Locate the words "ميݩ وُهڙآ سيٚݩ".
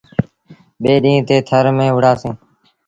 1.77-2.37